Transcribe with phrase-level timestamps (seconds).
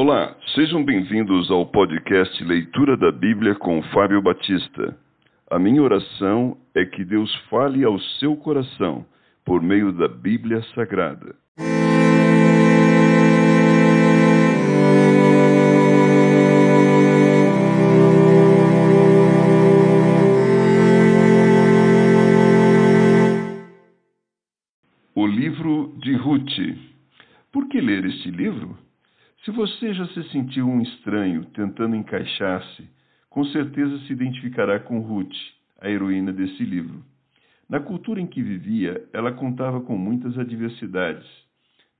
[0.00, 4.96] Olá, sejam bem-vindos ao podcast Leitura da Bíblia com Fábio Batista.
[5.50, 9.04] A minha oração é que Deus fale ao seu coração
[9.44, 11.34] por meio da Bíblia Sagrada.
[25.16, 26.78] O livro de Ruth.
[27.50, 28.87] Por que ler este livro?
[29.44, 32.88] Se você já se sentiu um estranho tentando encaixar-se,
[33.30, 35.34] com certeza se identificará com Ruth,
[35.80, 37.04] a heroína desse livro.
[37.68, 41.26] Na cultura em que vivia, ela contava com muitas adversidades.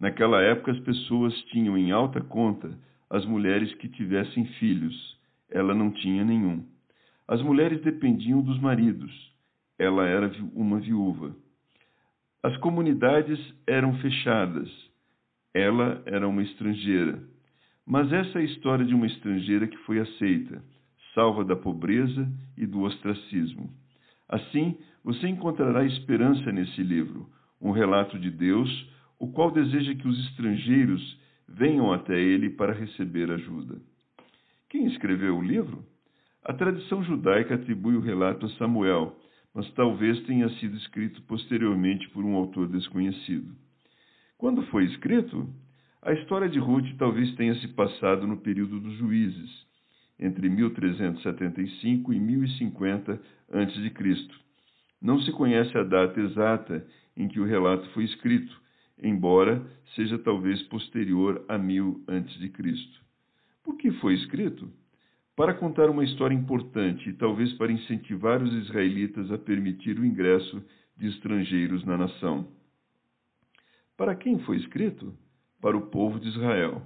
[0.00, 2.76] Naquela época, as pessoas tinham em alta conta
[3.10, 5.16] as mulheres que tivessem filhos.
[5.50, 6.64] Ela não tinha nenhum.
[7.26, 9.12] As mulheres dependiam dos maridos.
[9.78, 11.34] Ela era uma viúva.
[12.42, 14.68] As comunidades eram fechadas.
[15.52, 17.22] Ela era uma estrangeira.
[17.88, 20.62] Mas essa é a história de uma estrangeira que foi aceita,
[21.14, 23.72] salva da pobreza e do ostracismo.
[24.28, 27.26] Assim, você encontrará esperança nesse livro,
[27.58, 28.68] um relato de Deus,
[29.18, 33.80] o qual deseja que os estrangeiros venham até ele para receber ajuda.
[34.68, 35.82] Quem escreveu o livro?
[36.44, 39.16] A tradição judaica atribui o relato a Samuel,
[39.54, 43.56] mas talvez tenha sido escrito posteriormente por um autor desconhecido.
[44.36, 45.48] Quando foi escrito?
[46.08, 49.50] A história de Ruth talvez tenha se passado no período dos juízes,
[50.18, 53.20] entre 1375 e 1050
[53.52, 54.28] a.C.
[55.02, 58.58] Não se conhece a data exata em que o relato foi escrito,
[59.02, 59.62] embora
[59.94, 62.52] seja talvez posterior a 1000 a.C.
[63.62, 64.66] Por que foi escrito?
[65.36, 70.64] para contar uma história importante e talvez para incentivar os israelitas a permitir o ingresso
[70.96, 72.48] de estrangeiros na nação.
[73.94, 75.14] Para quem foi escrito?
[75.60, 76.82] Para o povo de Israel.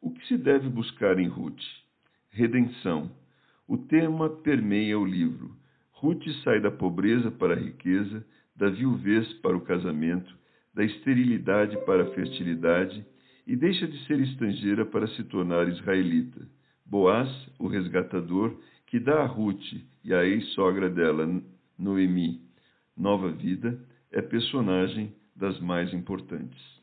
[0.00, 1.62] O que se deve buscar em Ruth?
[2.30, 3.10] Redenção.
[3.68, 5.56] O tema permeia o livro.
[5.92, 10.34] Ruth sai da pobreza para a riqueza, da viuvez para o casamento,
[10.72, 13.04] da esterilidade para a fertilidade
[13.46, 16.48] e deixa de ser estrangeira para se tornar israelita.
[16.84, 17.28] Boaz,
[17.58, 21.42] o resgatador, que dá a Ruth e a ex-sogra dela,
[21.78, 22.40] Noemi,
[22.96, 23.78] nova vida,
[24.10, 26.76] é personagem das mais importantes.